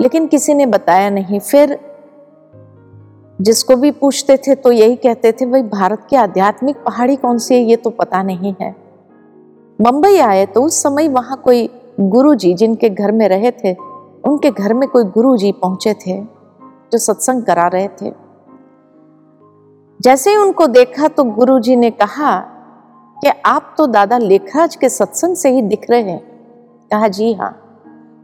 लेकिन 0.00 0.26
किसी 0.26 0.54
ने 0.54 0.66
बताया 0.66 1.10
नहीं। 1.10 1.40
फिर 1.40 1.78
जिसको 3.40 3.76
भी 3.76 3.90
पूछते 3.90 4.36
थे 4.36 4.54
तो 4.54 4.72
यही 4.72 4.96
कहते 4.96 5.32
थे, 5.32 5.46
भाई, 5.46 5.62
भारत 5.62 6.06
की 6.10 6.16
आध्यात्मिक 6.16 6.76
पहाड़ी 6.76 7.16
कौन 7.16 7.38
सी 7.38 7.54
है, 7.54 7.60
ये 7.60 7.76
तो 7.76 7.90
पता 7.90 8.22
नहीं 8.22 8.54
है। 8.60 8.74
मुंबई 9.80 10.16
आए 10.18 10.46
तो 10.46 10.62
उस 10.62 10.82
समय 10.82 11.08
वहाँ 11.08 11.40
कोई 11.44 11.68
गुरु 12.00 12.34
जी 12.34 12.54
जिनके 12.54 12.88
घर 12.90 13.12
में 13.12 13.28
रहे 13.28 13.50
थे 13.50 13.72
उनके 14.28 14.50
घर 14.50 14.74
में 14.74 14.88
कोई 14.88 15.04
गुरु 15.04 15.36
जी 15.36 15.52
पहुँचे 15.52 15.94
थे, 15.94 16.22
जो 16.92 16.98
सत्संग 16.98 17.42
करा 17.42 17.66
रहे 17.66 17.88
थे। 17.88 18.12
जैसे 20.00 20.30
ही 20.30 20.36
उनको 20.36 20.66
देखा 20.66 21.08
तो 21.08 21.24
गुरु 21.24 21.58
जी 21.58 21.76
ने 21.76 21.90
कहा 21.90 22.38
कि 23.22 23.28
आप 23.46 23.74
तो 23.78 23.86
दादा 23.86 24.18
लेखराज 24.18 24.76
के 24.76 24.88
सत्संग 24.88 25.36
से 25.36 25.50
ही 25.50 25.62
दिख 25.62 25.86
रहे 25.90 26.02
हैं। 26.02 26.20
कहा, 26.90 27.08
जी 27.08 27.32
हाँ। 27.34 27.52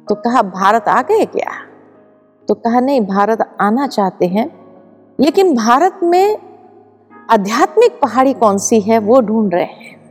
तो 0.09 0.15
कहा, 0.15 0.43
भारत 0.43 0.89
आ 0.89 1.03
गए 1.03 1.25
क्या? 1.25 1.51
तो 2.49 2.55
कहा, 2.55 2.81
नहीं, 2.81 3.01
भारत 3.01 3.57
आना 3.61 3.87
चाहते 3.87 4.27
हैं, 4.27 4.51
लेकिन 5.21 5.55
भारत 5.57 6.01
में 6.03 6.39
आध्यात्मिक 7.31 8.01
पहाड़ी 8.03 8.33
कौन 8.33 8.59
सी 8.59 8.81
है, 8.81 8.99
वो 8.99 9.21
ढूंढ 9.21 9.55
रहे 9.55 9.65
हैं। 9.65 10.04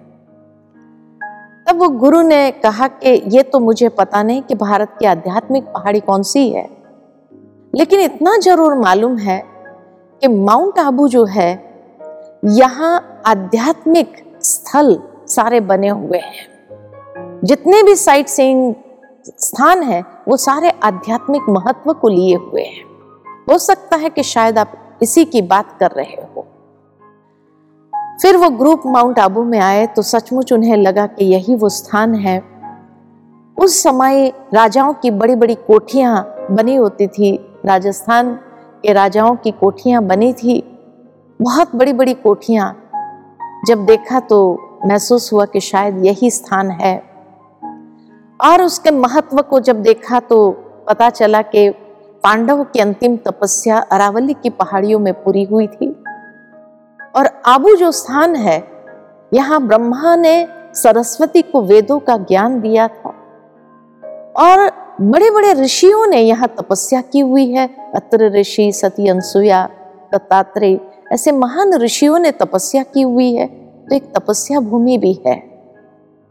तब 1.74 1.80
वो 1.80 1.89
गुरु 1.89 2.22
ने 2.22 2.51
कहा 2.51 2.88
कि 2.88 3.10
ये 3.27 3.44
तो 3.44 3.60
मुझे 3.60 3.89
पता 3.89 4.24
नहीं 4.24 4.42
कि 4.42 4.56
भारत 4.56 4.96
की 5.00 5.06
आध्यात्मिक 5.06 5.63
पहाड़ी 5.63 6.00
कौन 6.00 6.24
सी 6.24 6.50
है। 6.50 6.70
लेकिन 7.75 8.00
इतना 8.00 8.38
ज़रूर 8.38 8.75
मालूम 8.75 9.18
है 9.18 9.44
कि 10.22 10.27
माउंट 10.27 10.80
आबू 10.80 11.08
जो 11.08 11.25
है, 11.25 11.51
यहाँ 12.46 13.22
आध्यात्मिक 13.25 14.38
स्थल 14.42 15.00
सारे 15.27 15.60
बने 15.60 15.89
हुए 15.89 16.18
हैं। 16.18 17.42
जितने 17.44 17.84
भी 17.84 17.96
साइट 17.96 18.27
सीइंग 18.27 18.75
स्थान 19.39 19.84
है, 19.84 20.03
वो 20.27 20.38
सारे 20.38 20.70
आध्यात्मिक 20.84 21.42
महत्व 21.50 21.94
को 21.94 22.08
लिए 22.08 22.36
हुए 22.36 22.63
हैं। 22.63 22.86
हो 23.50 23.58
सकता 23.58 23.98
है 23.98 24.10
कि 24.10 24.24
शायद 24.24 24.58
आप 24.58 25.00
इसी 25.01 25.25
की 25.25 25.42
बात 25.42 25.77
कर 25.80 25.92
रहे 25.92 26.22
हो। 26.36 26.48
फिर 28.22 28.38
वो 28.38 28.50
ग्रुप 28.50 28.82
माउंट 28.86 29.20
आबू 29.20 29.43
में 29.43 29.60
आए 29.60 29.86
तो 29.88 30.01
सचमुच 30.01 30.53
उन्हें 30.53 30.77
लगा 30.77 31.05
कि 31.08 31.25
यही 31.25 31.55
वो 31.55 31.70
स्थान 31.70 32.15
है। 32.15 32.43
उस 33.58 33.84
समय 33.84 34.34
राजाओं 34.54 34.93
की 34.93 35.12
बड़ी 35.12 35.36
बड़ी 35.36 35.56
कोठियाँ 35.56 36.36
बनी 36.52 36.76
होती 36.76 37.08
थी। 37.08 37.45
राजस्थान 37.65 38.34
के 38.84 38.93
राजाओं 38.93 39.36
की 39.36 39.52
कोठियाँ 39.52 40.04
बनी 40.04 40.34
थी। 40.34 40.78
बहुत 41.41 41.76
बड़ी 41.76 41.93
बड़ी 41.93 42.13
कोठियाँ। 42.13 42.91
जब 43.67 43.86
देखा 43.86 44.19
तो 44.19 44.60
महसूस 44.86 45.34
हुआ 45.34 45.45
कि 45.45 45.60
शायद 45.60 46.06
यही 46.06 46.32
स्थान 46.32 46.71
है। 46.71 47.04
और 48.41 48.62
उसके 48.62 48.91
महत्व 48.91 49.41
को 49.41 49.60
जब 49.60 49.82
देखा 49.82 50.19
तो 50.19 50.52
पता 50.88 51.10
चला 51.10 51.41
कि 51.41 51.69
पांडव 52.23 52.63
की 52.63 52.80
अंतिम 52.80 53.17
तपस्या 53.17 53.78
अरावली 53.78 54.34
की 54.34 54.49
पहाड़ियों 54.49 54.99
में 54.99 55.13
पूरी 55.13 55.43
हुई 55.43 55.67
थी। 55.67 55.92
और 57.15 57.30
आबू 57.45 57.76
जो 57.76 57.91
स्थान 57.91 58.36
है, 58.36 58.67
यहाँ 59.34 59.67
ब्रह्मा 59.67 60.15
ने 60.15 60.47
सरस्वती 60.73 61.41
को 61.41 61.62
वेदों 61.62 61.99
का 61.99 62.17
ज्ञान 62.17 62.62
दिया 62.62 62.88
था। 62.88 63.10
और 64.38 64.71
बड़े 65.02 65.32
बड़े 65.32 65.54
ऋषियों 65.54 66.08
ने 66.08 66.21
यहाँ 66.21 66.47
तपस्या 66.47 67.02
की 67.02 67.19
हुई 67.19 67.52
है। 67.52 67.91
अत्र 67.95 68.39
ऋषि, 68.39 68.71
सती 68.71 69.08
अंसुया 69.08 69.69
दत्तात्रेय, 70.13 70.80
ऐसे 71.12 71.32
महान 71.32 71.73
ऋषियों 71.73 72.19
ने 72.19 72.32
तपस्या 72.32 72.84
की 72.84 73.02
हुई 73.02 73.34
है। 73.34 73.47
तो 73.89 73.95
एक 73.95 74.15
तपस्या 74.15 74.60
भूमि 74.60 74.97
भी 74.97 75.21
है। 75.28 75.39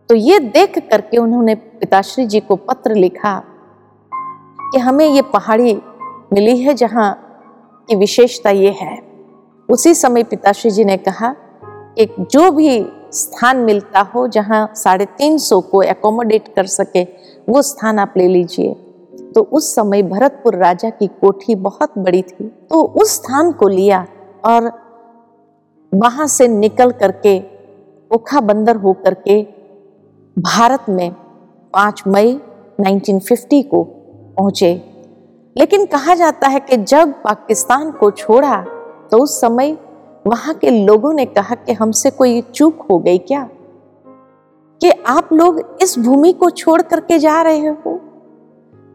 तो 0.09 0.15
ये 0.15 0.39
देख 0.39 0.89
करके 0.91 1.17
उन्होंने 1.17 1.55
पिताश्री 1.55 2.27
जी 2.27 2.41
को 2.41 2.57
पत्र 2.57 2.95
लिखा 2.95 3.43
कि 4.73 4.79
हमें 4.79 5.07
ये 5.07 5.23
पहाड़ी 5.23 5.83
मिली 6.33 6.61
है 6.61 6.75
जहाँ 6.75 7.39
की 7.89 7.97
विशेषता 7.97 8.51
ये 8.51 8.71
है। 8.71 9.12
उसी 9.73 9.95
समय 9.95 10.23
पिताश्री 10.23 10.71
जी 10.71 10.85
ने 10.85 10.97
कहा, 10.97 11.37
एक 11.99 12.15
जो 12.21 12.51
भी 12.51 12.87
स्थान 13.13 13.57
मिलता 13.57 14.01
हो 14.01 14.29
जहाँ 14.29 14.73
साढ़े 14.75 15.05
तीन 15.05 15.39
सौ 15.39 15.61
को 15.61 15.83
एकोमोडेट 15.83 16.55
कर 16.55 16.67
सके, 16.67 17.03
वो 17.49 17.63
स्थान 17.63 17.99
आप 17.99 18.15
ले 18.17 18.29
लीजिए। 18.29 18.75
तो 19.35 19.41
उस 19.43 19.75
समय 19.75 20.03
भरतपुर 20.03 20.55
राजा 20.55 20.91
की 20.91 21.07
कोठी 21.07 21.55
बहुत 21.55 21.99
बड़ी 21.99 22.23
थी। 22.23 22.45
तो 22.71 22.83
उस 22.83 23.11
स्थान 23.11 23.53
को 23.53 23.69
लिया 23.69 24.07
और 24.45 24.73
वहाँ 25.95 26.27
से 26.27 26.49
निकल 26.49 26.91
करके 26.91 27.43
ओखा 28.15 28.41
बंदर 28.41 28.77
होकर 28.77 29.15
के 29.15 29.43
भारत 30.39 30.85
में 30.89 31.13
5 31.75 32.03
मई 32.07 32.41
1950 32.81 33.63
को 33.63 33.85
पहुँचे। 34.37 34.75
लेकिन 35.57 35.87
कहा 35.87 36.15
जाता 36.15 36.49
है 36.49 36.61
कि 36.61 36.77
जब 36.77 37.13
पाकिस्तान 37.13 37.91
को 37.91 38.11
छोड़ा 38.11 38.65
तो 39.13 39.19
उस 39.19 39.41
समय 39.41 39.79
वहाँ 40.27 40.55
के 40.55 40.85
लोगों 40.85 41.13
ने 41.13 41.25
कहा 41.25 41.55
कि 41.55 41.73
हमसे 41.73 42.11
कोई 42.11 42.41
चूक 42.41 42.87
हो 42.91 42.99
गई 42.99 43.19
क्या? 43.19 43.49
कि 44.81 44.91
आप 44.91 45.29
लोग 45.33 45.79
इस 45.83 45.99
भूमि 45.99 46.33
को 46.33 46.51
छोड़ 46.51 46.83
करके 46.83 47.19
जा 47.19 47.43
रहे 47.43 47.67
हो? 47.67 48.01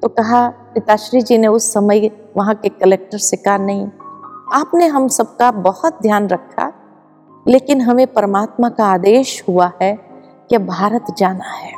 तो 0.02 0.08
कहा, 0.08 0.48
पिताश्री 0.48 1.22
जी 1.22 1.38
ने 1.38 1.48
उस 1.48 1.74
समय 1.74 2.12
वहाँ 2.38 2.56
के 2.56 2.70
कलेक्टर 2.70 3.18
से 3.18 3.38
कहा, 3.38 3.58
नहीं, 3.58 3.88
आपने 4.54 4.88
हम 4.88 5.08
सबका 5.08 5.52
बहुत 5.52 6.02
ध्यान 6.02 6.28
रखा, 6.28 6.74
लेकिन 7.48 7.82
हमें 7.82 8.08
परमात्मा 8.08 8.70
का 8.70 8.86
आदेश 8.86 9.44
हुआ 9.50 9.72
है 9.82 10.00
कि 10.50 10.58
भारत 10.58 11.06
जाना 11.18 11.46
है। 11.46 11.74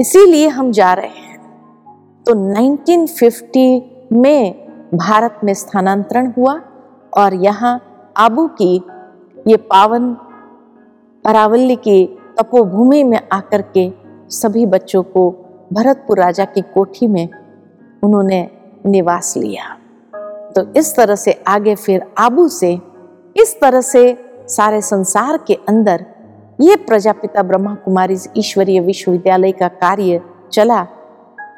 इसीलिए 0.00 0.48
हम 0.48 0.72
जा 0.72 0.92
रहे 0.92 1.06
हैं। 1.06 1.40
तो 2.26 2.34
1950 2.34 3.82
में 4.12 4.64
भारत 4.94 5.40
में 5.44 5.54
स्थानांतरण 5.54 6.32
हुआ। 6.38 6.60
और 7.16 7.34
यहाँ 7.34 7.80
आबू 8.16 8.46
की 8.48 8.74
ये 9.48 9.56
पावन 9.56 10.14
अरावली 11.24 11.76
की 11.76 12.04
तपोभूमि 12.38 13.02
में 13.04 13.20
आकर 13.32 13.62
के 13.76 13.92
सभी 14.30 14.66
बच्चों 14.66 15.02
को 15.02 15.30
भरतपुर 15.72 16.18
राजा 16.18 16.44
की 16.44 16.60
कोठी 16.74 17.06
में 17.06 17.28
उन्होंने 18.02 18.48
निवास 18.86 19.36
लिया। 19.36 19.76
तो 20.56 20.66
इस 20.72 20.94
तरह 20.96 21.14
से 21.14 21.32
आगे 21.48 21.74
फिर 21.74 22.04
आबू 22.18 22.48
से, 22.48 22.72
इस 23.36 23.60
तरह 23.60 23.80
से 23.80 24.16
सारे 24.48 24.80
संसार 24.80 25.38
के 25.46 25.54
अंदर 25.68 26.04
ये 26.60 26.76
प्रजापिता 26.76 27.42
ब्रह्मा 27.42 27.74
कुमारी 27.74 28.16
ईश्वरीय 28.36 28.80
विश्वविद्यालय 28.80 29.52
का 29.52 29.68
कार्य 29.68 30.20
चला, 30.52 30.86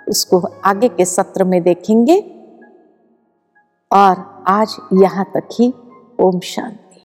उसको 0.09 0.43
आगे 0.65 0.89
के 0.89 1.05
सत्र 1.05 1.45
में 1.45 1.63
देखेंगे। 1.63 2.36
और 3.93 4.45
आज 4.49 4.77
यहाँ 5.03 5.25
तक 5.35 5.49
ही 5.53 5.73
ओम 6.21 6.41
शांति। 6.45 6.86